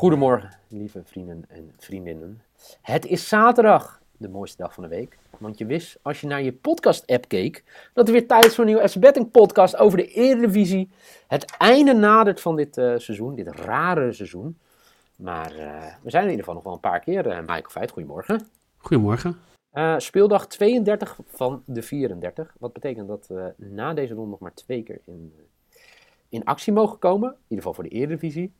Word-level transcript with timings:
Goedemorgen, 0.00 0.50
lieve 0.68 1.02
vrienden 1.04 1.44
en 1.48 1.72
vriendinnen. 1.78 2.42
Het 2.82 3.06
is 3.06 3.28
zaterdag, 3.28 4.00
de 4.16 4.28
mooiste 4.28 4.56
dag 4.56 4.74
van 4.74 4.82
de 4.82 4.88
week. 4.88 5.18
Want 5.38 5.58
je 5.58 5.66
wist, 5.66 5.98
als 6.02 6.20
je 6.20 6.26
naar 6.26 6.42
je 6.42 6.52
podcast-app 6.52 7.28
keek, 7.28 7.64
dat 7.94 8.06
er 8.06 8.12
weer 8.12 8.26
tijd 8.26 8.44
is 8.44 8.54
voor 8.54 8.64
een 8.64 8.70
nieuwe 8.70 8.88
FC 8.88 8.98
Betting 8.98 9.30
podcast 9.30 9.76
over 9.76 9.98
de 9.98 10.06
Eredivisie. 10.06 10.90
Het 11.26 11.56
einde 11.58 11.92
nadert 11.92 12.40
van 12.40 12.56
dit 12.56 12.78
eh, 12.78 12.94
seizoen, 12.96 13.34
dit 13.34 13.48
rare 13.48 14.12
seizoen. 14.12 14.58
Maar 15.16 15.56
eh, 15.56 15.94
we 16.02 16.10
zijn 16.10 16.24
in 16.24 16.30
ieder 16.30 16.44
geval 16.44 16.54
nog 16.54 16.64
wel 16.64 16.72
een 16.72 16.80
paar 16.80 17.00
keer. 17.00 17.26
Uh, 17.26 17.38
Michael 17.38 17.70
Veit, 17.70 17.90
goedemorgen. 17.90 18.46
Goedemorgen. 18.76 19.36
Speeldag 19.96 20.46
32 20.46 21.18
van 21.26 21.62
de 21.66 21.82
34. 21.82 22.54
Wat 22.58 22.72
betekent 22.72 23.08
dat 23.08 23.26
we 23.26 23.52
na 23.56 23.94
deze 23.94 24.14
ronde 24.14 24.30
nog 24.30 24.40
maar 24.40 24.54
twee 24.54 24.82
keer 24.82 25.00
in, 25.04 25.34
in 26.28 26.44
actie 26.44 26.72
mogen 26.72 26.98
komen. 26.98 27.28
In 27.28 27.36
ieder 27.42 27.56
geval 27.56 27.74
voor 27.74 27.84
de 27.84 27.90
Eredivisie. 27.90 28.52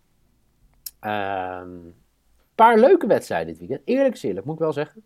Een 1.01 1.11
ehm, 1.11 1.69
paar 2.55 2.79
leuke 2.79 3.07
wedstrijden 3.07 3.47
dit 3.47 3.59
weekend. 3.59 3.81
Eerlijk 3.85 4.15
is 4.15 4.23
eerlijk, 4.23 4.47
moet 4.47 4.55
ik 4.55 4.61
wel 4.61 4.73
zeggen. 4.73 5.03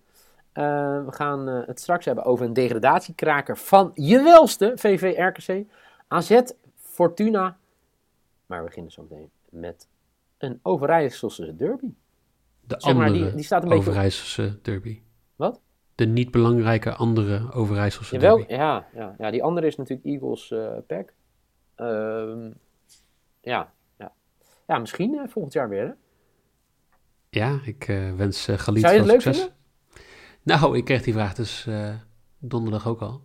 Uh, 0.55 1.05
we 1.05 1.13
gaan 1.13 1.49
uh, 1.49 1.67
het 1.67 1.81
straks 1.81 2.05
hebben 2.05 2.25
over 2.25 2.47
een 2.47 2.53
degradatiekraker 2.53 3.57
van 3.57 3.91
je 3.95 4.23
welste 4.23 4.73
VV 4.75 5.15
RKC. 5.19 5.67
AZ 6.09 6.41
Fortuna. 6.77 7.57
Maar 8.47 8.59
we 8.59 8.67
beginnen 8.67 8.93
zo 8.93 9.03
meteen 9.03 9.31
met 9.49 9.89
een 10.39 10.61
Overijsselse 10.63 11.57
derby. 11.57 11.95
De 12.61 12.75
zeg 12.79 12.93
andere 12.93 13.13
die, 13.13 13.35
die 13.35 13.45
staat 13.45 13.63
een 13.63 13.73
Overijsselse 13.73 14.59
derby. 14.63 15.03
Wat? 15.37 15.61
De 15.95 16.07
niet 16.07 16.31
belangrijke 16.31 16.95
andere 16.95 17.53
Overijsselse 17.53 18.15
Jawel, 18.15 18.37
derby. 18.37 18.53
Ja, 18.53 18.87
ja, 18.95 19.15
ja, 19.19 19.31
die 19.31 19.43
andere 19.43 19.67
is 19.67 19.77
natuurlijk 19.77 20.07
Eagles 20.07 20.51
uh, 20.51 20.77
Pack. 20.87 21.13
Uh, 21.77 22.47
ja, 23.41 23.73
ja. 24.67 24.79
misschien 24.79 25.15
uh, 25.15 25.23
volgend 25.29 25.53
jaar 25.53 25.69
weer. 25.69 25.87
Hè? 25.87 25.93
Ja, 27.29 27.61
ik 27.65 27.89
uh, 27.89 28.15
wens 28.15 28.49
uh, 28.49 28.59
Galit 28.59 28.83
leuk 28.83 29.21
succes. 29.21 29.37
vinden? 29.37 29.55
Nou, 30.43 30.77
ik 30.77 30.85
kreeg 30.85 31.03
die 31.03 31.13
vraag 31.13 31.35
dus 31.35 31.69
donderdag 32.39 32.89
ook 32.89 33.01
al. 33.01 33.25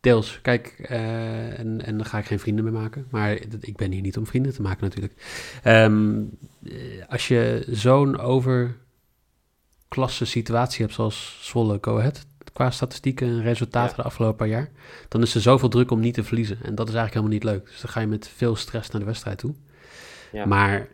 Deels, 0.00 0.38
kijk, 0.42 0.86
uh, 0.90 1.58
en, 1.58 1.84
en 1.84 1.96
dan 1.96 2.06
ga 2.06 2.18
ik 2.18 2.24
geen 2.24 2.40
vrienden 2.40 2.64
meer 2.64 2.72
maken. 2.72 3.06
Maar 3.10 3.32
ik 3.60 3.76
ben 3.76 3.92
hier 3.92 4.00
niet 4.00 4.16
om 4.16 4.26
vrienden 4.26 4.52
te 4.52 4.62
maken 4.62 4.82
natuurlijk. 4.82 5.14
Um, 5.64 6.30
als 7.08 7.28
je 7.28 7.64
zo'n 7.68 8.18
overklasse 8.18 10.24
situatie 10.24 10.84
hebt 10.84 10.94
zoals 10.94 11.38
Zwolle 11.40 11.78
Go 11.80 11.98
Ahead, 11.98 12.26
qua 12.52 12.70
statistieken 12.70 13.28
en 13.28 13.42
resultaten 13.42 13.96
ja. 13.96 14.02
de 14.02 14.08
afgelopen 14.08 14.36
paar 14.36 14.48
jaar, 14.48 14.70
dan 15.08 15.22
is 15.22 15.34
er 15.34 15.40
zoveel 15.40 15.68
druk 15.68 15.90
om 15.90 16.00
niet 16.00 16.14
te 16.14 16.24
verliezen. 16.24 16.58
En 16.62 16.74
dat 16.74 16.88
is 16.88 16.94
eigenlijk 16.94 17.14
helemaal 17.14 17.34
niet 17.34 17.44
leuk. 17.44 17.66
Dus 17.70 17.80
dan 17.80 17.90
ga 17.90 18.00
je 18.00 18.06
met 18.06 18.28
veel 18.28 18.56
stress 18.56 18.90
naar 18.90 19.00
de 19.00 19.06
wedstrijd 19.06 19.38
toe. 19.38 19.54
Ja. 20.32 20.46
Maar, 20.46 20.88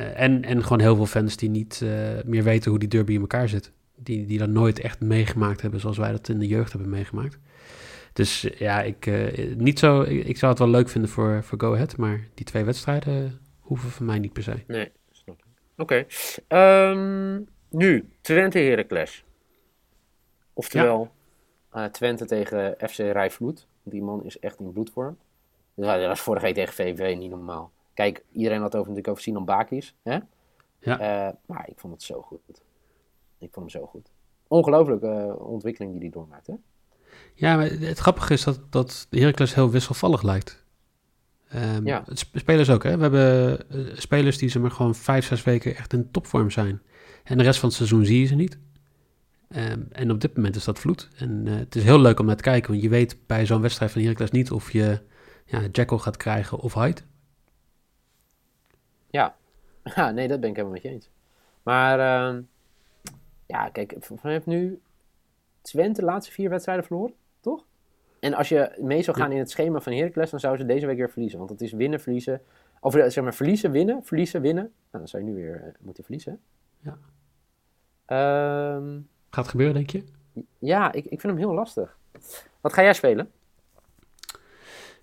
uh, 0.00 0.20
en, 0.20 0.44
en 0.44 0.62
gewoon 0.62 0.80
heel 0.80 0.96
veel 0.96 1.06
fans 1.06 1.36
die 1.36 1.50
niet 1.50 1.80
uh, 1.82 1.90
meer 2.24 2.42
weten 2.42 2.70
hoe 2.70 2.80
die 2.80 2.88
derby 2.88 3.12
in 3.12 3.20
elkaar 3.20 3.48
zit. 3.48 3.72
Die, 3.96 4.26
die 4.26 4.38
dat 4.38 4.48
nooit 4.48 4.80
echt 4.80 5.00
meegemaakt 5.00 5.60
hebben 5.62 5.80
zoals 5.80 5.98
wij 5.98 6.10
dat 6.10 6.28
in 6.28 6.38
de 6.38 6.46
jeugd 6.46 6.72
hebben 6.72 6.90
meegemaakt. 6.90 7.38
Dus 8.12 8.48
ja, 8.58 8.82
ik, 8.82 9.06
uh, 9.06 9.56
niet 9.56 9.78
zo, 9.78 10.02
ik, 10.02 10.26
ik, 10.26 10.36
zou 10.36 10.50
het 10.50 10.60
wel 10.60 10.70
leuk 10.70 10.88
vinden 10.88 11.10
voor, 11.10 11.42
voor 11.42 11.60
Go 11.60 11.74
Ahead, 11.74 11.96
maar 11.96 12.28
die 12.34 12.46
twee 12.46 12.64
wedstrijden 12.64 13.40
hoeven 13.58 13.90
voor 13.90 14.06
mij 14.06 14.18
niet 14.18 14.32
per 14.32 14.42
se. 14.42 14.54
Nee, 14.66 14.92
snap 15.10 15.38
ik. 15.38 15.44
Oké. 15.76 16.06
Okay. 16.46 16.90
Um, 16.90 17.48
nu, 17.68 18.08
Twente 18.20 18.58
Heracles. 18.58 19.24
Oftewel, 20.52 21.12
ja. 21.72 21.84
uh, 21.84 21.90
Twente 21.90 22.24
tegen 22.24 22.74
FC 22.78 22.98
Rijvloed. 22.98 23.66
Die 23.82 24.02
man 24.02 24.24
is 24.24 24.38
echt 24.38 24.60
in 24.60 24.72
bloedvorm. 24.72 25.18
Dat 25.74 26.06
was 26.06 26.20
vorige 26.20 26.44
week 26.44 26.54
tegen 26.54 26.74
VV 26.74 27.16
niet 27.16 27.30
normaal. 27.30 27.72
Kijk, 28.00 28.24
iedereen 28.32 28.60
had 28.60 28.72
het 28.72 28.80
over, 28.80 28.88
natuurlijk 28.92 29.08
over 29.08 29.22
Sinan 29.22 29.44
Bakis. 29.44 29.94
Hè? 30.02 30.18
Ja. 30.78 31.28
Uh, 31.28 31.34
maar 31.46 31.68
ik 31.68 31.78
vond 31.78 31.92
het 31.92 32.02
zo 32.02 32.22
goed. 32.22 32.62
Ik 33.38 33.48
vond 33.52 33.54
hem 33.54 33.68
zo 33.68 33.86
goed. 33.86 34.10
Ongelooflijke 34.48 35.36
ontwikkeling 35.38 35.92
die 35.92 36.00
hij 36.00 36.10
doormaakt, 36.10 36.46
hè? 36.46 36.54
Ja, 37.34 37.56
maar 37.56 37.66
het 37.70 37.98
grappige 37.98 38.32
is 38.32 38.44
dat, 38.44 38.60
dat 38.70 39.06
Heracles 39.10 39.54
heel 39.54 39.70
wisselvallig 39.70 40.22
lijkt. 40.22 40.64
Um, 41.54 41.86
ja. 41.86 42.04
Spelers 42.32 42.70
ook, 42.70 42.82
hè. 42.82 42.96
We 42.96 43.02
hebben 43.02 43.66
uh, 43.76 43.96
spelers 43.96 44.38
die 44.38 44.48
ze 44.48 44.58
maar 44.58 44.70
gewoon 44.70 44.94
vijf, 44.94 45.26
zes 45.26 45.42
weken 45.42 45.76
echt 45.76 45.92
in 45.92 46.10
topvorm 46.10 46.50
zijn. 46.50 46.82
En 47.24 47.38
de 47.38 47.44
rest 47.44 47.58
van 47.60 47.68
het 47.68 47.78
seizoen 47.78 48.04
zie 48.04 48.20
je 48.20 48.26
ze 48.26 48.34
niet. 48.34 48.58
Um, 49.56 49.88
en 49.92 50.10
op 50.10 50.20
dit 50.20 50.36
moment 50.36 50.56
is 50.56 50.64
dat 50.64 50.78
vloed. 50.78 51.08
En 51.16 51.46
uh, 51.46 51.56
het 51.56 51.76
is 51.76 51.82
heel 51.82 52.00
leuk 52.00 52.20
om 52.20 52.26
naar 52.26 52.36
te 52.36 52.42
kijken, 52.42 52.70
want 52.70 52.82
je 52.82 52.88
weet 52.88 53.16
bij 53.26 53.46
zo'n 53.46 53.60
wedstrijd 53.60 53.92
van 53.92 54.02
Heracles 54.02 54.30
niet 54.30 54.50
of 54.50 54.72
je 54.72 55.00
ja, 55.44 55.60
Jackal 55.72 55.98
gaat 55.98 56.16
krijgen 56.16 56.58
of 56.58 56.74
Hyde. 56.74 57.00
Ja. 59.10 59.36
ja, 59.94 60.10
nee, 60.10 60.28
dat 60.28 60.40
ben 60.40 60.50
ik 60.50 60.56
helemaal 60.56 60.76
met 60.76 60.84
je 60.84 60.88
eens. 60.88 61.10
Maar 61.62 61.98
uh, 61.98 62.42
ja, 63.46 63.68
kijk, 63.68 63.96
vanuit 63.98 64.46
nu 64.46 64.80
Twente 65.62 66.00
de 66.00 66.06
laatste 66.06 66.32
vier 66.32 66.50
wedstrijden 66.50 66.84
verloren, 66.84 67.14
toch? 67.40 67.64
En 68.20 68.34
als 68.34 68.48
je 68.48 68.76
mee 68.80 69.02
zou 69.02 69.16
gaan 69.16 69.28
ja. 69.28 69.34
in 69.34 69.40
het 69.40 69.50
schema 69.50 69.80
van 69.80 69.92
Heracles, 69.92 70.30
dan 70.30 70.40
zouden 70.40 70.66
ze 70.66 70.72
deze 70.72 70.86
week 70.86 70.96
weer 70.96 71.10
verliezen. 71.10 71.38
Want 71.38 71.50
het 71.50 71.60
is 71.60 71.72
winnen, 71.72 72.00
verliezen. 72.00 72.42
Of 72.80 72.92
zeg 72.92 73.20
maar 73.22 73.34
verliezen, 73.34 73.70
winnen, 73.70 74.04
verliezen, 74.04 74.40
winnen. 74.40 74.62
Nou, 74.64 74.72
dan 74.90 75.08
zou 75.08 75.24
je 75.24 75.28
nu 75.28 75.34
weer 75.34 75.62
uh, 75.66 75.72
moeten 75.80 76.04
verliezen. 76.04 76.40
Ja. 76.80 76.98
Um, 78.76 79.08
Gaat 79.30 79.44
het 79.44 79.48
gebeuren, 79.48 79.74
denk 79.74 79.90
je? 79.90 80.04
Ja, 80.58 80.92
ik, 80.92 81.04
ik 81.04 81.20
vind 81.20 81.22
hem 81.22 81.36
heel 81.36 81.54
lastig. 81.54 81.98
Wat 82.60 82.72
ga 82.72 82.82
jij 82.82 82.92
spelen? 82.92 83.30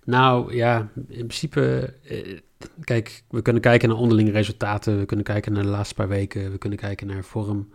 Nou 0.08 0.54
ja, 0.54 0.88
in 0.94 1.26
principe, 1.26 1.94
eh, 2.04 2.38
kijk, 2.84 3.22
we 3.30 3.42
kunnen 3.42 3.62
kijken 3.62 3.88
naar 3.88 3.98
onderlinge 3.98 4.30
resultaten, 4.30 4.98
we 4.98 5.04
kunnen 5.04 5.24
kijken 5.26 5.52
naar 5.52 5.62
de 5.62 5.68
laatste 5.68 5.94
paar 5.94 6.08
weken, 6.08 6.50
we 6.50 6.58
kunnen 6.58 6.78
kijken 6.78 7.06
naar 7.06 7.24
vorm. 7.24 7.68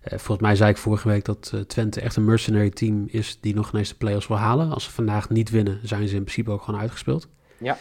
Eh, 0.00 0.18
volgens 0.18 0.40
mij 0.40 0.56
zei 0.56 0.70
ik 0.70 0.76
vorige 0.76 1.08
week 1.08 1.24
dat 1.24 1.52
uh, 1.54 1.60
Twente 1.60 2.00
echt 2.00 2.16
een 2.16 2.24
mercenary 2.24 2.70
team 2.70 3.04
is 3.08 3.38
die 3.40 3.54
nog 3.54 3.72
ineens 3.72 3.88
de 3.88 3.94
play-offs 3.94 4.26
wil 4.26 4.36
halen. 4.36 4.72
Als 4.72 4.84
ze 4.84 4.90
vandaag 4.90 5.28
niet 5.28 5.50
winnen, 5.50 5.80
zijn 5.82 6.08
ze 6.08 6.14
in 6.16 6.22
principe 6.22 6.50
ook 6.50 6.62
gewoon 6.62 6.80
uitgespeeld. 6.80 7.28
Ja. 7.58 7.78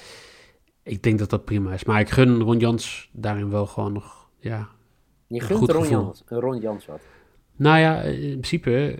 Ik 0.83 1.03
denk 1.03 1.19
dat 1.19 1.29
dat 1.29 1.45
prima 1.45 1.73
is, 1.73 1.83
maar 1.83 1.99
ik 1.99 2.09
gun 2.09 2.41
Ron 2.41 2.59
Jans 2.59 3.09
daarin 3.11 3.49
wel 3.49 3.65
gewoon 3.65 3.93
nog, 3.93 4.29
ja, 4.39 4.69
Je 5.27 5.41
gunt 5.41 5.71
Ron 5.71 5.89
Jans, 5.89 6.23
Ron 6.25 6.59
Jans 6.59 6.85
wat? 6.85 7.01
Nou 7.59 7.79
ja, 7.79 8.01
in 8.01 8.19
principe, 8.19 8.95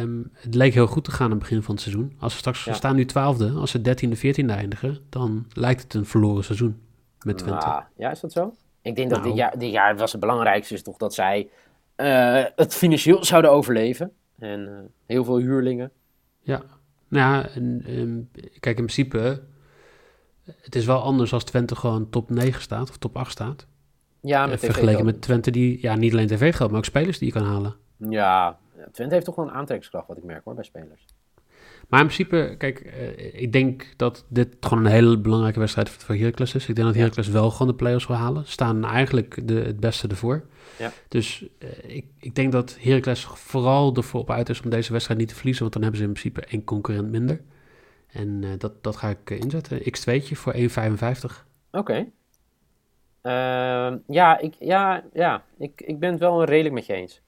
um, 0.00 0.30
het 0.32 0.54
leek 0.54 0.74
heel 0.74 0.86
goed 0.86 1.04
te 1.04 1.10
gaan 1.10 1.24
aan 1.24 1.30
het 1.30 1.40
begin 1.40 1.62
van 1.62 1.74
het 1.74 1.82
seizoen. 1.82 2.16
Als 2.18 2.32
we 2.32 2.38
straks, 2.38 2.64
ja. 2.64 2.70
we 2.70 2.76
staan 2.76 2.96
nu 2.96 3.04
twaalfde, 3.04 3.50
als 3.50 3.70
ze 3.70 3.80
dertiende, 3.80 4.16
veertiende 4.16 4.52
eindigen, 4.52 4.98
dan 5.08 5.46
lijkt 5.52 5.82
het 5.82 5.94
een 5.94 6.06
verloren 6.06 6.44
seizoen 6.44 6.80
met 7.22 7.38
Twente. 7.38 7.66
Ah, 7.66 7.84
ja, 7.96 8.10
is 8.10 8.20
dat 8.20 8.32
zo? 8.32 8.54
Ik 8.82 8.96
denk 8.96 9.10
nou. 9.10 9.22
dat 9.22 9.30
dit 9.30 9.38
jaar, 9.38 9.58
dit 9.58 9.70
jaar 9.70 9.96
was 9.96 10.12
het 10.12 10.20
belangrijkste 10.20 10.74
is 10.74 10.82
toch 10.82 10.96
dat 10.96 11.14
zij 11.14 11.48
uh, 11.96 12.44
het 12.56 12.74
financieel 12.74 13.24
zouden 13.24 13.50
overleven. 13.50 14.12
En 14.38 14.60
uh, 14.60 14.78
heel 15.06 15.24
veel 15.24 15.38
huurlingen. 15.38 15.90
Ja, 16.40 16.62
nou 17.08 17.34
ja, 17.34 17.48
en, 17.48 17.84
um, 17.88 18.28
kijk 18.60 18.78
in 18.78 18.84
principe, 18.84 19.42
het 20.44 20.74
is 20.74 20.84
wel 20.84 21.02
anders 21.02 21.32
als 21.32 21.44
Twente 21.44 21.76
gewoon 21.76 22.10
top 22.10 22.30
9 22.30 22.62
staat 22.62 22.90
of 22.90 22.96
top 22.96 23.16
8 23.16 23.30
staat. 23.30 23.66
Ja, 24.20 24.46
met 24.46 24.60
vergeleken 24.60 25.04
met 25.04 25.22
Twente 25.22 25.50
die, 25.50 25.78
ja, 25.80 25.94
niet 25.94 26.12
alleen 26.12 26.26
tv-geld, 26.26 26.70
maar 26.70 26.78
ook 26.78 26.84
spelers 26.84 27.18
die 27.18 27.26
je 27.26 27.34
kan 27.34 27.46
halen. 27.46 27.74
Ja, 28.08 28.58
Twente 28.92 29.14
heeft 29.14 29.26
toch 29.26 29.34
wel 29.34 29.44
een 29.44 29.52
aantrekkingskracht, 29.52 30.08
wat 30.08 30.16
ik 30.16 30.24
merk 30.24 30.44
hoor, 30.44 30.54
bij 30.54 30.64
spelers. 30.64 31.04
Maar 31.88 32.00
in 32.00 32.06
principe, 32.06 32.54
kijk, 32.58 32.84
uh, 32.84 33.42
ik 33.42 33.52
denk 33.52 33.86
dat 33.96 34.24
dit 34.28 34.56
gewoon 34.60 34.84
een 34.84 34.90
hele 34.90 35.18
belangrijke 35.18 35.58
wedstrijd 35.58 35.90
voor 35.90 36.14
Heracles 36.14 36.54
is. 36.54 36.68
Ik 36.68 36.74
denk 36.74 36.86
dat 36.86 36.96
Heracles 36.96 37.28
wel 37.28 37.50
gewoon 37.50 37.68
de 37.68 37.74
play-offs 37.74 38.06
wil 38.06 38.16
halen. 38.16 38.46
Staan 38.46 38.84
eigenlijk 38.84 39.48
de, 39.48 39.54
het 39.54 39.80
beste 39.80 40.08
ervoor. 40.08 40.42
Ja. 40.78 40.92
Dus 41.08 41.48
uh, 41.58 41.96
ik, 41.96 42.04
ik 42.18 42.34
denk 42.34 42.52
dat 42.52 42.76
Heracles 42.80 43.24
vooral 43.24 43.96
ervoor 43.96 44.20
op 44.20 44.30
uit 44.30 44.48
is 44.48 44.62
om 44.62 44.70
deze 44.70 44.92
wedstrijd 44.92 45.20
niet 45.20 45.28
te 45.28 45.34
verliezen. 45.34 45.62
Want 45.62 45.74
dan 45.74 45.82
hebben 45.82 46.00
ze 46.00 46.06
in 46.06 46.12
principe 46.12 46.44
één 46.46 46.64
concurrent 46.64 47.10
minder. 47.10 47.40
En 48.12 48.42
uh, 48.42 48.50
dat, 48.58 48.82
dat 48.82 48.96
ga 48.96 49.08
ik 49.08 49.30
inzetten. 49.30 49.78
X2'tje 49.78 50.32
voor 50.32 50.54
1,55. 50.54 50.60
Oké. 51.70 51.78
Okay. 51.78 52.12
ja, 54.06 54.38
ik, 54.38 54.54
ja, 54.58 55.04
ja 55.12 55.44
ik, 55.58 55.80
ik 55.80 55.98
ben 55.98 56.10
het 56.10 56.20
wel 56.20 56.44
redelijk 56.44 56.74
met 56.74 56.86
je 56.86 56.92
eens. 56.92 57.22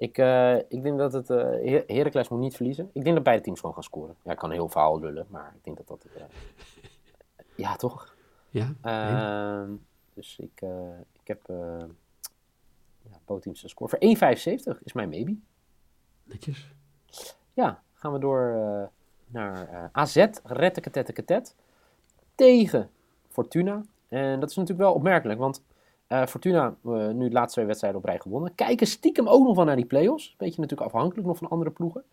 Ik, 0.00 0.18
uh, 0.18 0.56
ik 0.56 0.82
denk 0.82 0.98
dat 0.98 1.12
het... 1.12 1.30
Uh, 1.30 1.80
Heracles 1.86 2.28
moet 2.28 2.40
niet 2.40 2.56
verliezen. 2.56 2.90
Ik 2.92 3.02
denk 3.02 3.14
dat 3.14 3.24
beide 3.24 3.42
teams 3.42 3.60
gewoon 3.60 3.74
gaan 3.74 3.82
scoren. 3.82 4.16
Ja, 4.22 4.32
ik 4.32 4.38
kan 4.38 4.50
heel 4.50 4.68
verhaal 4.68 5.00
lullen, 5.00 5.26
maar 5.28 5.52
ik 5.56 5.64
denk 5.64 5.76
dat 5.76 5.86
dat... 5.86 6.06
Uh, 6.16 6.22
ja, 7.64 7.76
toch? 7.76 8.14
Ja. 8.48 8.74
Ehm, 8.80 9.70
dus 10.14 10.38
ik, 10.38 10.62
ik 11.20 11.26
heb... 11.26 11.42
ja, 13.02 13.18
beide 13.24 13.42
teams 13.42 13.62
een 13.62 13.68
score. 13.68 13.90
Voor 13.90 14.34
1,75 14.76 14.82
is 14.82 14.92
mijn 14.92 15.08
maybe. 15.08 15.36
Netjes. 16.24 16.72
Ja, 17.52 17.82
gaan 17.94 18.12
we 18.12 18.18
door 18.18 18.90
naar 19.26 19.88
AZ. 19.92 20.26
Retteketetteketet. 20.44 21.54
Tegen 22.34 22.90
Fortuna. 23.28 23.82
En 24.08 24.40
dat 24.40 24.50
is 24.50 24.56
natuurlijk 24.56 24.86
wel 24.86 24.94
opmerkelijk, 24.94 25.38
want 25.38 25.62
uh, 26.12 26.26
Fortuna, 26.26 26.76
uh, 26.84 27.08
nu 27.08 27.28
de 27.28 27.34
laatste 27.34 27.52
twee 27.52 27.66
wedstrijden 27.66 28.00
op 28.00 28.06
rij 28.06 28.18
gewonnen. 28.18 28.54
Kijken 28.54 28.86
stiekem 28.86 29.28
ook 29.28 29.46
nog 29.46 29.56
wel 29.56 29.64
naar 29.64 29.76
die 29.76 29.84
play-offs. 29.84 30.34
Beetje 30.38 30.60
natuurlijk 30.60 30.90
afhankelijk 30.92 31.26
nog 31.26 31.36
van 31.36 31.48
andere 31.48 31.70
ploegen. 31.70 32.04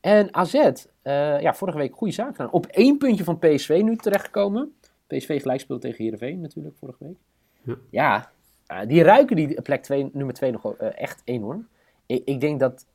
En 0.00 0.34
AZ, 0.34 0.54
uh, 0.54 0.70
eh, 1.02 1.40
ja, 1.40 1.54
vorige 1.54 1.78
week 1.78 1.96
goede 1.96 2.12
zaak 2.12 2.36
gedaan. 2.36 2.52
Op 2.52 2.66
één 2.66 2.98
puntje 2.98 3.24
van 3.24 3.38
PSV 3.38 3.80
nu 3.84 3.96
terechtgekomen. 3.96 4.74
PSV 5.06 5.40
gelijk 5.40 5.60
speelde 5.60 5.82
tegen 5.82 6.04
Heerenveen 6.04 6.40
natuurlijk 6.40 6.76
vorige 6.76 7.04
week. 7.04 7.16
Ja, 7.90 8.30
ja 8.66 8.84
die 8.86 9.02
ruiken 9.02 9.36
die 9.36 9.62
plek 9.62 9.82
twee, 9.82 10.10
nummer 10.12 10.34
2 10.34 10.50
nog 10.50 10.74
echt 10.76 11.22
enorm. 11.24 11.68
Ik, 12.06 12.24
ik, 12.24 12.40
denk 12.40 12.60
dat... 12.60 12.86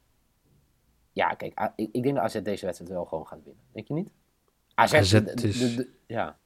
Ja, 1.11 1.29
kijk, 1.29 1.71
ik, 1.75 1.89
ik, 1.91 2.03
denk 2.03 2.15
dat 2.15 2.23
AZ 2.23 2.41
deze 2.41 2.65
wedstrijd 2.65 2.91
wel 2.91 3.05
gewoon 3.05 3.27
gaat 3.27 3.43
winnen. 3.43 3.63
Denk 3.71 3.87
je 3.87 3.93
niet? 3.93 4.11
AZ, 4.73 4.93
AZ 4.93 5.13
is 5.13 5.81
ja. 6.07 6.37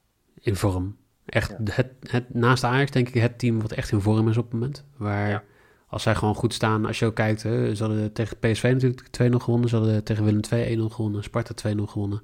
in 0.42 0.56
vorm. 0.56 0.98
Echt 1.32 1.56
het, 1.64 1.88
het, 2.00 2.34
naast 2.34 2.64
Ajax 2.64 2.92
denk 2.92 3.08
ik 3.08 3.22
het 3.22 3.40
team 3.40 3.62
wat 3.62 3.72
echt 3.72 3.92
in 3.92 4.02
vorm 4.02 4.30
is 4.30 4.38
op 4.38 4.44
het 4.44 4.54
moment. 4.54 4.86
Waar 4.98 5.44
als 5.88 6.04
zij 6.04 6.16
gewoon 6.16 6.36
goed 6.36 6.54
staan, 6.54 6.86
als 6.86 7.00
je 7.00 7.06
ook 7.06 7.16
kijkt, 7.16 7.44
hè, 7.44 7.76
ze 7.76 7.84
hadden 7.84 8.14
tegen 8.14 8.38
PSV 8.40 8.64
natuurlijk 8.64 9.34
2-0 9.34 9.36
gewonnen. 9.36 9.70
Ze 9.70 9.76
hadden 9.76 10.04
tegen 10.04 10.24
Willem 10.24 10.42
2 10.42 10.78
1-0 10.78 10.82
gewonnen. 10.82 11.24
Sparta 11.24 11.54
2-0 11.70 11.76
gewonnen. 11.84 12.22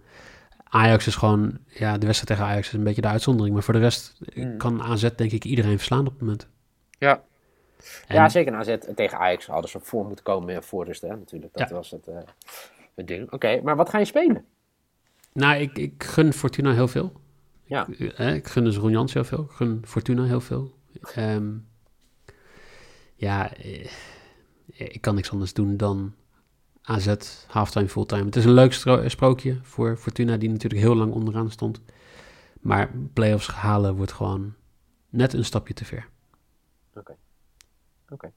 Ajax 0.63 1.07
is 1.07 1.15
gewoon, 1.15 1.57
ja, 1.67 1.97
de 1.97 2.05
wedstrijd 2.05 2.39
tegen 2.39 2.53
Ajax 2.53 2.67
is 2.67 2.73
een 2.73 2.83
beetje 2.83 3.01
de 3.01 3.07
uitzondering. 3.07 3.53
Maar 3.53 3.63
voor 3.63 3.73
de 3.73 3.79
rest 3.79 4.19
mm. 4.33 4.57
kan 4.57 4.81
AZ 4.81 5.09
denk 5.15 5.31
ik 5.31 5.43
iedereen 5.43 5.77
verslaan 5.77 6.07
op 6.07 6.11
het 6.11 6.19
moment. 6.19 6.47
Ja, 6.97 7.23
ja 8.07 8.29
zeker. 8.29 8.55
AZ 8.55 8.77
tegen 8.95 9.17
Ajax 9.17 9.45
hadden 9.45 9.69
ze 9.69 9.79
voor 9.81 10.05
moeten 10.05 10.23
komen 10.23 10.63
voor 10.63 10.85
rust, 10.85 11.01
hè, 11.01 11.07
natuurlijk. 11.07 11.57
Dat 11.57 11.69
was 11.69 11.91
het, 11.91 12.07
uh, 12.07 12.15
het 12.95 13.07
ding. 13.07 13.31
Oké, 13.31 13.61
maar 13.63 13.75
wat 13.75 13.89
ga 13.89 13.97
je 13.97 14.05
spelen? 14.05 14.45
Nou, 15.33 15.61
ik, 15.61 15.77
ik 15.77 16.03
gun 16.03 16.33
Fortuna 16.33 16.73
heel 16.73 16.87
veel. 16.87 17.11
Ja. 17.67 17.87
Ik, 17.87 17.99
eh, 17.99 18.35
ik 18.35 18.47
gun 18.47 18.63
dus 18.63 18.77
Ron 18.77 18.91
Jans 18.91 19.13
heel 19.13 19.23
veel. 19.23 19.43
Ik 19.43 19.51
gun 19.51 19.81
Fortuna 19.85 20.23
heel 20.23 20.41
veel. 20.41 20.75
Um, 21.17 21.67
ja, 23.15 23.53
eh, 23.53 23.89
ik 24.65 25.01
kan 25.01 25.15
niks 25.15 25.31
anders 25.31 25.53
doen 25.53 25.77
dan 25.77 26.15
AZ, 26.81 27.15
halftime, 27.47 27.89
fulltime. 27.89 28.25
Het 28.25 28.35
is 28.35 28.45
een 28.45 28.51
leuk 28.51 28.73
sprookje 29.09 29.59
voor 29.61 29.97
Fortuna, 29.97 30.37
die 30.37 30.49
natuurlijk 30.49 30.81
heel 30.81 30.95
lang 30.95 31.13
onderaan 31.13 31.51
stond. 31.51 31.81
Maar 32.61 32.91
playoffs 33.13 33.47
halen 33.47 33.95
wordt 33.95 34.11
gewoon 34.11 34.55
net 35.09 35.33
een 35.33 35.45
stapje 35.45 35.73
te 35.73 35.85
ver. 35.85 36.09
Oké. 36.93 37.15
Oké. 38.09 38.31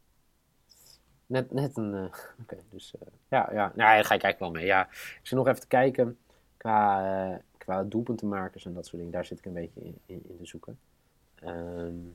Net, 1.26 1.52
net 1.52 1.76
een. 1.76 1.92
Uh, 1.92 2.04
Oké, 2.42 2.56
dus. 2.70 2.94
Uh, 3.00 3.08
ja, 3.28 3.48
ja. 3.52 3.72
Nou, 3.74 3.74
daar 3.74 4.04
ga 4.04 4.14
ik 4.14 4.22
eigenlijk 4.22 4.38
wel 4.38 4.50
mee. 4.50 4.64
Ja, 4.64 4.86
ik 4.90 5.20
zit 5.22 5.38
nog 5.38 5.46
even 5.46 5.60
te 5.60 5.66
kijken. 5.66 6.18
Qua, 6.56 7.28
uh, 7.30 7.36
qua 7.70 7.84
doelpuntenmakers 7.84 8.64
en 8.64 8.74
dat 8.74 8.84
soort 8.84 8.96
dingen, 8.96 9.12
daar 9.12 9.24
zit 9.24 9.38
ik 9.38 9.44
een 9.44 9.52
beetje 9.52 9.80
in, 9.80 9.98
in, 10.06 10.22
in 10.28 10.36
te 10.36 10.46
zoeken. 10.46 10.78
Um, 11.44 12.14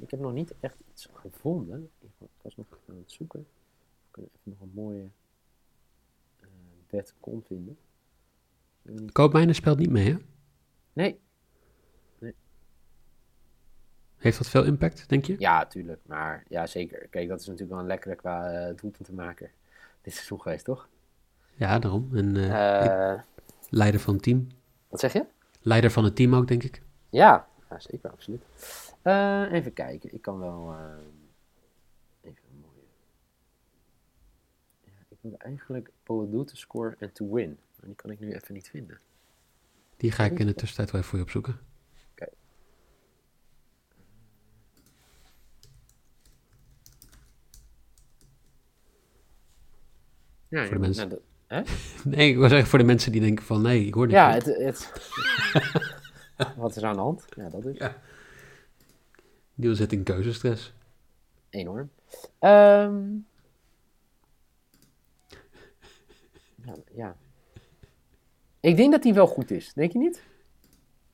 ik 0.00 0.10
heb 0.10 0.20
nog 0.20 0.32
niet 0.32 0.54
echt 0.60 0.76
iets 0.92 1.08
gevonden. 1.12 1.90
Ik 2.00 2.28
was 2.42 2.56
nog 2.56 2.66
aan 2.88 2.96
het 2.96 3.12
zoeken. 3.12 3.40
We 3.40 4.10
kunnen 4.10 4.30
even 4.34 4.50
nog 4.50 4.60
een 4.60 4.70
mooie 4.74 5.08
uh, 6.40 6.48
bed 6.86 7.14
kon 7.20 7.42
vinden. 7.46 7.78
Koopmijnen 9.12 9.54
speelt 9.54 9.78
niet 9.78 9.90
mee, 9.90 10.12
hè? 10.12 10.16
Nee. 10.92 11.20
nee. 12.18 12.34
Heeft 14.16 14.38
dat 14.38 14.48
veel 14.48 14.64
impact, 14.64 15.08
denk 15.08 15.24
je? 15.24 15.36
Ja, 15.38 15.66
tuurlijk. 15.66 16.00
Maar 16.06 16.44
ja, 16.48 16.66
zeker. 16.66 17.08
Kijk, 17.08 17.28
dat 17.28 17.40
is 17.40 17.46
natuurlijk 17.46 17.72
wel 17.72 17.80
een 17.80 17.86
lekkere 17.86 18.14
qua 18.14 18.68
uh, 18.68 18.76
doelpuntenmaker 18.76 19.50
dit 20.02 20.14
seizoen 20.14 20.40
geweest, 20.40 20.64
toch? 20.64 20.88
Ja, 21.54 21.78
daarom. 21.78 22.16
En 22.16 22.34
uh, 22.34 23.20
leider 23.70 24.00
van 24.00 24.14
het 24.14 24.22
team. 24.22 24.48
Wat 24.94 25.02
zeg 25.02 25.12
je? 25.12 25.26
Leider 25.60 25.90
van 25.90 26.04
het 26.04 26.16
team 26.16 26.34
ook, 26.34 26.48
denk 26.48 26.62
ik. 26.62 26.82
Ja, 27.10 27.48
ja 27.70 27.80
zeker, 27.80 28.10
absoluut. 28.10 28.42
Uh, 29.02 29.52
even 29.52 29.72
kijken, 29.72 30.14
ik 30.14 30.22
kan 30.22 30.38
wel. 30.38 30.72
Uh, 30.72 30.78
even 32.20 32.42
een 32.50 32.60
mooie. 32.60 32.86
Ja, 34.84 34.92
ik 35.08 35.16
wil 35.20 35.34
eigenlijk 35.38 35.90
do 36.06 36.44
to 36.44 36.54
score 36.54 36.96
en 36.98 37.12
to 37.12 37.32
win. 37.32 37.58
Maar 37.76 37.86
die 37.86 37.94
kan 37.94 38.10
ik 38.10 38.20
nu 38.20 38.32
even 38.34 38.54
niet 38.54 38.68
vinden. 38.68 39.00
Die 39.96 40.12
ga 40.12 40.24
ik 40.24 40.38
in 40.38 40.46
de 40.46 40.54
tussentijd 40.54 40.90
wel 40.90 41.00
even 41.00 41.10
voor 41.10 41.18
je 41.18 41.24
opzoeken. 41.24 41.58
Oké. 42.10 42.26
Ja, 50.48 50.64
voor 50.64 50.74
de 50.74 50.80
mensen. 50.80 51.08
Nou, 51.08 51.20
Nee, 52.04 52.30
ik 52.30 52.36
wil 52.36 52.48
zeggen 52.48 52.68
voor 52.68 52.78
de 52.78 52.84
mensen 52.84 53.12
die 53.12 53.20
denken 53.20 53.44
van 53.44 53.62
nee, 53.62 53.86
ik 53.86 53.94
hoor 53.94 54.06
niet. 54.06 54.14
Ja, 54.14 54.32
het, 54.32 54.44
het... 54.44 54.92
wat 56.56 56.76
is 56.76 56.82
aan 56.82 56.94
de 56.94 57.00
hand? 57.00 57.24
Ja, 57.36 57.48
dat 57.48 57.64
is. 57.64 57.76
Ja. 57.76 57.96
Niels 59.54 59.78
zit 59.78 59.92
in 59.92 60.02
keuzestress. 60.02 60.72
Enorm. 61.50 61.90
Um... 62.40 63.26
Ja, 66.64 66.74
ja, 66.94 67.16
Ik 68.60 68.76
denk 68.76 68.92
dat 68.92 69.02
die 69.02 69.14
wel 69.14 69.26
goed 69.26 69.50
is, 69.50 69.72
denk 69.72 69.92
je 69.92 69.98
niet? 69.98 70.22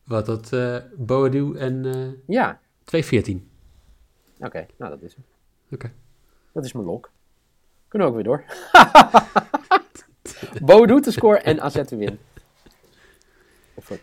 Wat, 0.04 0.26
dat 0.26 0.52
uh, 0.52 0.76
Boadu 0.96 1.56
en 1.56 1.84
uh, 1.84 2.12
ja. 2.26 2.60
214. 2.84 3.50
Oké, 4.38 4.66
nou 4.76 4.90
dat 4.90 5.02
is 5.02 5.14
hem. 5.14 5.24
Oké. 5.70 5.92
Dat 6.52 6.64
is 6.64 6.72
mijn 6.72 6.86
lok. 6.86 7.10
Kunnen 7.88 8.08
we 8.08 8.14
ook 8.14 8.22
weer 8.22 8.30
door. 8.32 8.44
Bo 10.62 10.86
doet 10.86 11.04
de 11.04 11.10
score 11.10 11.38
en 11.38 11.60
AZ 11.60 11.84
te 11.84 11.96
win. 11.96 12.18
Voor 13.78 13.96
2-14. 13.96 14.00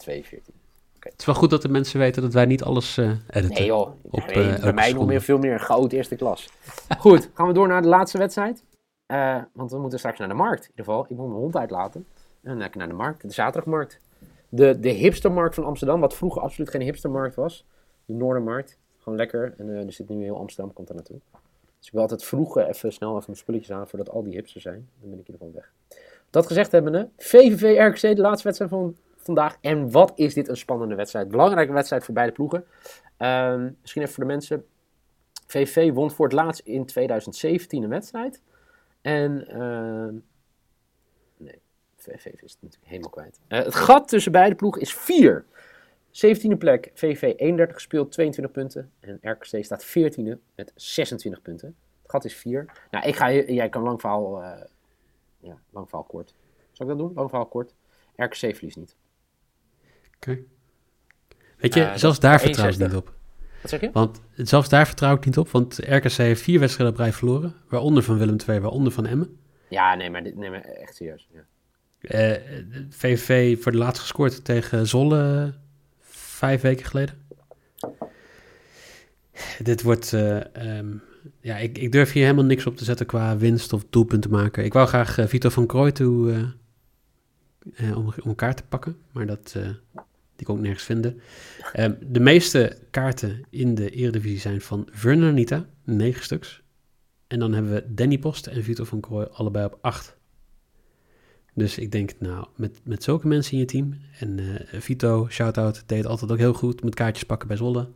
Het 0.99 1.19
is 1.19 1.25
wel 1.25 1.35
goed 1.35 1.49
dat 1.49 1.61
de 1.61 1.69
mensen 1.69 1.99
weten 1.99 2.21
dat 2.21 2.33
wij 2.33 2.45
niet 2.45 2.63
alles 2.63 2.97
uh, 2.97 3.11
editen. 3.27 3.57
Nee 3.57 3.65
joh, 3.65 3.91
op, 4.01 4.25
nee, 4.25 4.49
uh, 4.49 4.59
bij 4.59 4.73
mij 4.73 4.93
nog 4.93 5.05
meer, 5.05 5.21
veel 5.21 5.37
meer 5.37 5.59
goud 5.59 5.91
eerste 5.91 6.15
klas. 6.15 6.49
goed, 6.97 7.29
gaan 7.33 7.47
we 7.47 7.53
door 7.53 7.67
naar 7.67 7.81
de 7.81 7.87
laatste 7.87 8.17
wedstrijd. 8.17 8.63
Uh, 9.07 9.41
want 9.53 9.71
we 9.71 9.79
moeten 9.79 9.99
straks 9.99 10.19
naar 10.19 10.27
de 10.27 10.33
markt. 10.33 10.63
In 10.63 10.69
ieder 10.69 10.85
geval, 10.85 11.03
ik 11.03 11.17
moet 11.17 11.27
mijn 11.27 11.39
hond 11.39 11.55
uitlaten. 11.55 12.05
En 12.43 12.59
dan 12.59 12.69
naar 12.73 12.87
de 12.87 12.93
markt, 12.93 13.21
de 13.21 13.33
zaterdagmarkt. 13.33 13.99
De, 14.49 14.79
de 14.79 14.89
hipstermarkt 14.89 15.55
van 15.55 15.63
Amsterdam, 15.63 15.99
wat 15.99 16.15
vroeger 16.15 16.41
absoluut 16.41 16.69
geen 16.69 16.81
hipstermarkt 16.81 17.35
was. 17.35 17.65
De 18.05 18.13
Noordermarkt, 18.13 18.77
gewoon 18.99 19.17
lekker. 19.17 19.53
En 19.57 19.67
er 19.67 19.91
zit 19.91 20.09
nu 20.09 20.23
heel 20.23 20.37
Amsterdam, 20.37 20.73
komt 20.73 20.87
daar 20.87 20.95
naartoe. 20.95 21.19
Dus 21.77 21.87
ik 21.87 21.91
wil 21.91 22.01
altijd 22.01 22.23
vroeg 22.23 22.57
even 22.57 22.93
snel 22.93 23.11
even 23.11 23.23
mijn 23.25 23.37
spulletjes 23.37 23.71
aan 23.71 23.87
voordat 23.87 24.09
al 24.09 24.23
die 24.23 24.33
hipsters 24.33 24.63
zijn. 24.63 24.89
Dan 24.99 25.09
ben 25.09 25.19
ik 25.19 25.27
in 25.27 25.33
ieder 25.33 25.47
geval 25.47 25.53
weg. 25.53 25.71
Dat 26.29 26.47
gezegd 26.47 26.71
hebbende, 26.71 27.09
VVV 27.17 27.77
RKC, 27.79 28.15
de 28.15 28.21
laatste 28.21 28.43
wedstrijd 28.43 28.71
van 28.71 28.95
vandaag. 29.17 29.57
En 29.61 29.91
wat 29.91 30.11
is 30.15 30.33
dit 30.33 30.47
een 30.47 30.57
spannende 30.57 30.95
wedstrijd. 30.95 31.27
Belangrijke 31.27 31.73
wedstrijd 31.73 32.03
voor 32.03 32.13
beide 32.13 32.31
ploegen. 32.31 32.65
Um, 33.17 33.77
misschien 33.81 34.01
even 34.01 34.13
voor 34.13 34.23
de 34.23 34.29
mensen. 34.29 34.65
VVV 35.47 35.93
won 35.93 36.11
voor 36.11 36.25
het 36.25 36.33
laatst 36.33 36.61
in 36.65 36.85
2017 36.85 37.83
een 37.83 37.89
wedstrijd. 37.89 38.41
En 39.01 39.47
uh, 39.49 40.21
nee, 41.37 41.61
VVV 41.95 42.25
is 42.25 42.51
het 42.51 42.61
natuurlijk 42.61 42.91
helemaal 42.91 43.09
kwijt. 43.09 43.39
Uh, 43.47 43.59
het 43.59 43.75
gat 43.75 44.07
tussen 44.07 44.31
beide 44.31 44.55
ploegen 44.55 44.81
is 44.81 44.93
4. 44.93 45.45
17e 46.25 46.57
plek, 46.57 46.91
VV 46.93 47.21
31 47.21 47.75
gespeeld, 47.75 48.11
22 48.11 48.53
punten. 48.53 48.91
En 48.99 49.19
RKC 49.21 49.63
staat 49.63 49.85
14e 49.85 50.37
met 50.55 50.71
26 50.75 51.41
punten. 51.41 51.75
Het 52.01 52.11
gat 52.11 52.25
is 52.25 52.33
4. 52.33 52.65
Nou, 52.91 53.07
ik 53.07 53.15
ga, 53.15 53.31
jij 53.31 53.69
kan 53.69 53.81
lang 53.81 53.99
verhaal 53.99 54.41
uh, 54.41 54.51
ja, 55.39 55.59
lang 55.69 55.89
verhaal 55.89 56.05
kort. 56.07 56.33
Zal 56.71 56.85
ik 56.85 56.97
dat 56.97 56.97
doen? 56.97 57.13
Lang 57.15 57.29
verhaal 57.29 57.47
kort. 57.47 57.73
RKC 58.15 58.35
verliest 58.35 58.77
niet. 58.77 58.95
Oké. 60.15 60.39
Weet 61.57 61.73
je, 61.73 61.81
uh, 61.81 61.95
zelfs 61.95 62.19
daar 62.19 62.39
vertrouw 62.39 62.69
ik 62.69 62.77
niet 62.77 62.95
op. 62.95 63.13
Wat 63.61 63.69
zeg 63.69 63.81
je? 63.81 63.91
Want 63.91 64.21
zelfs 64.35 64.69
daar 64.69 64.85
vertrouw 64.85 65.15
ik 65.15 65.25
niet 65.25 65.37
op, 65.37 65.49
want 65.49 65.77
RKC 65.77 66.11
heeft 66.11 66.41
vier 66.41 66.59
wedstrijden 66.59 66.95
op 66.95 67.01
rij 67.01 67.13
verloren. 67.13 67.55
Waaronder 67.67 68.03
van 68.03 68.17
Willem 68.17 68.35
II, 68.47 68.59
waaronder 68.59 68.91
van 68.91 69.05
Emmen. 69.05 69.39
Ja, 69.69 69.95
nee, 69.95 70.09
maar, 70.09 70.23
dit, 70.23 70.35
nee, 70.35 70.49
maar 70.49 70.61
echt 70.61 70.95
serieus. 70.95 71.27
Ja. 71.31 71.45
Uh, 72.01 72.35
eh, 72.35 72.65
VVV 72.89 73.61
voor 73.61 73.71
de 73.71 73.77
laatst 73.77 74.01
gescoord 74.01 74.45
tegen 74.45 74.87
Zolle 74.87 75.53
vijf 76.37 76.61
weken 76.61 76.85
geleden. 76.85 77.15
Dit 79.63 79.81
wordt 79.81 80.13
uh, 80.13 80.39
um, 80.77 81.01
ja, 81.41 81.57
ik, 81.57 81.77
ik 81.77 81.91
durf 81.91 82.11
hier 82.11 82.23
helemaal 82.23 82.45
niks 82.45 82.65
op 82.65 82.77
te 82.77 82.83
zetten 82.83 83.05
qua 83.05 83.37
winst 83.37 83.73
of 83.73 83.85
doelpunten 83.89 84.31
maken. 84.31 84.65
Ik 84.65 84.73
wou 84.73 84.87
graag 84.87 85.17
uh, 85.17 85.25
Vito 85.25 85.49
van 85.49 85.65
Krooi 85.65 85.91
toe 85.91 86.51
uh, 87.75 87.97
om, 87.97 88.05
om 88.05 88.29
elkaar 88.29 88.55
te 88.55 88.63
pakken, 88.69 88.97
maar 89.11 89.25
dat, 89.25 89.55
die 90.35 90.45
kon 90.45 90.55
ik 90.55 90.61
nergens 90.61 90.83
vinden. 90.83 91.21
Ehm, 91.73 91.93
de 92.01 92.19
meeste 92.19 92.77
kaarten 92.91 93.45
in 93.49 93.75
de 93.75 93.89
Eredivisie 93.89 94.39
zijn 94.39 94.61
van 94.61 94.87
Vernanita, 94.91 95.65
negen 95.83 96.23
stuks. 96.23 96.61
En 97.27 97.39
dan 97.39 97.53
hebben 97.53 97.73
we 97.73 97.93
Danny 97.93 98.17
Post 98.17 98.47
en 98.47 98.63
Vito 98.63 98.83
van 98.83 98.99
Krooi 98.99 99.27
allebei 99.31 99.65
op 99.65 99.77
8. 99.81 100.16
Dus 101.57 101.77
ik 101.77 101.91
denk, 101.91 102.11
nou, 102.19 102.47
met, 102.55 102.79
met 102.83 103.03
zulke 103.03 103.27
mensen 103.27 103.53
in 103.53 103.59
je 103.59 103.65
team. 103.65 103.97
En 104.19 104.37
uh, 104.37 104.81
Vito, 104.81 105.29
shout-out, 105.29 105.83
deed 105.87 106.05
altijd 106.05 106.31
ook 106.31 106.37
heel 106.37 106.53
goed 106.53 106.83
met 106.83 106.95
kaartjes 106.95 107.25
pakken 107.25 107.47
bij 107.47 107.57
Zwolle. 107.57 107.89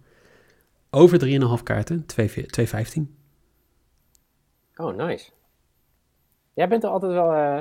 Over 0.89 1.57
3,5 1.57 1.63
kaarten, 1.63 2.05
2,15. 2.05 3.01
Oh, 4.75 4.95
nice. 4.95 5.31
Jij 6.53 6.67
bent 6.67 6.83
er 6.83 6.89
altijd 6.89 7.11
wel, 7.11 7.33
uh, 7.33 7.59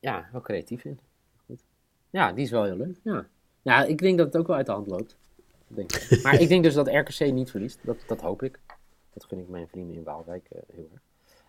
ja, 0.00 0.28
wel 0.32 0.40
creatief 0.40 0.84
in. 0.84 1.00
Goed. 1.46 1.64
Ja, 2.10 2.32
die 2.32 2.44
is 2.44 2.50
wel 2.50 2.64
heel 2.64 2.76
leuk. 2.76 2.96
Ja. 3.02 3.26
ja, 3.62 3.84
ik 3.84 3.98
denk 3.98 4.18
dat 4.18 4.26
het 4.26 4.36
ook 4.36 4.46
wel 4.46 4.56
uit 4.56 4.66
de 4.66 4.72
hand 4.72 4.86
loopt. 4.86 5.16
Denk 5.66 5.92
ik. 5.92 6.18
Maar 6.22 6.40
ik 6.40 6.48
denk 6.48 6.62
dus 6.62 6.74
dat 6.74 6.88
RKC 6.88 7.32
niet 7.32 7.50
verliest. 7.50 7.78
Dat, 7.82 7.96
dat 8.06 8.20
hoop 8.20 8.42
ik. 8.42 8.60
Dat 9.12 9.24
gun 9.24 9.38
ik 9.38 9.48
mijn 9.48 9.68
vrienden 9.68 9.96
in 9.96 10.04
Waalwijk 10.04 10.48
uh, 10.52 10.60
heel 10.72 10.90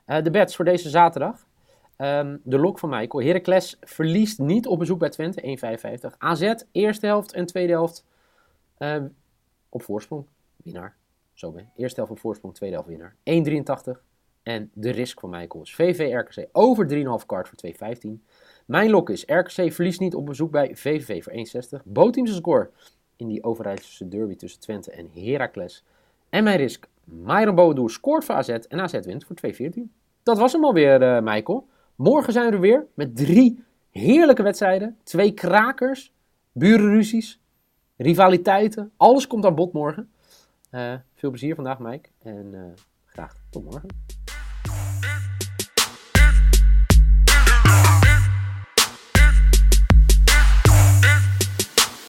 erg. 0.05 0.23
de 0.23 0.31
bets 0.31 0.55
voor 0.55 0.65
deze 0.65 0.89
zaterdag. 0.89 1.45
Um, 1.97 2.41
de 2.43 2.59
lok 2.59 2.79
van 2.79 2.89
Michael. 2.89 3.25
Heracles 3.25 3.77
verliest 3.81 4.39
niet 4.39 4.67
op 4.67 4.79
bezoek 4.79 4.99
bij 4.99 5.09
Twente, 5.09 5.57
1,55. 6.11 6.17
AZ, 6.17 6.53
eerste 6.71 7.05
helft 7.05 7.33
en 7.33 7.45
tweede 7.45 7.71
helft 7.71 8.05
um, 8.77 9.15
op 9.69 9.81
voorsprong. 9.81 10.25
Winnaar. 10.63 10.95
Zo 11.33 11.51
ben 11.51 11.71
Eerste 11.75 11.95
helft 11.95 12.11
op 12.11 12.19
voorsprong, 12.19 12.53
tweede 12.53 12.75
helft 12.75 12.89
winnaar. 12.89 13.15
1,83. 13.95 14.01
En 14.43 14.71
de 14.73 14.89
risk 14.89 15.19
van 15.19 15.29
Michael 15.29 15.63
is 15.63 15.75
VV 15.75 16.13
RKC 16.13 16.47
over 16.51 16.87
3,5 17.19 17.25
kaart 17.25 17.49
voor 17.49 17.93
2,15. 17.95 18.09
Mijn 18.65 18.89
lok 18.89 19.09
is 19.09 19.23
RKC 19.25 19.73
verliest 19.73 19.99
niet 19.99 20.15
op 20.15 20.25
bezoek 20.25 20.51
bij 20.51 20.75
VVV 20.75 21.23
voor 21.23 21.79
1,60. 21.79 21.83
Bootteams 21.83 22.35
score 22.35 22.69
in 23.15 23.27
die 23.27 23.43
Overijsselse 23.43 24.07
derby 24.07 24.35
tussen 24.35 24.59
Twente 24.59 24.91
en 24.91 25.09
Heracles. 25.13 25.83
En 26.29 26.43
mijn 26.43 26.57
risk, 26.57 26.87
Myron 27.03 27.55
Boadoer 27.55 27.89
scoort 27.89 28.25
voor 28.25 28.35
AZ 28.35 28.49
en 28.49 28.79
AZ 28.79 28.99
wint 28.99 29.25
voor 29.25 29.35
2,14. 29.53 29.81
Dat 30.23 30.37
was 30.37 30.51
hem 30.53 30.65
alweer, 30.65 31.01
uh, 31.01 31.21
Michael. 31.21 31.67
Morgen 31.95 32.33
zijn 32.33 32.45
we 32.45 32.51
er 32.51 32.59
weer 32.59 32.85
met 32.93 33.15
drie 33.15 33.63
heerlijke 33.89 34.43
wedstrijden. 34.43 34.97
Twee 35.03 35.33
krakers, 35.33 36.13
burenruzies, 36.51 37.41
rivaliteiten. 37.97 38.91
Alles 38.97 39.27
komt 39.27 39.45
aan 39.45 39.55
bod 39.55 39.73
morgen. 39.73 40.11
Uh, 40.71 40.93
veel 41.13 41.29
plezier 41.29 41.55
vandaag, 41.55 41.79
Mike. 41.79 42.09
En 42.19 42.51
uh, 42.53 42.61
graag 43.05 43.35
tot 43.49 43.63
morgen. 43.63 43.89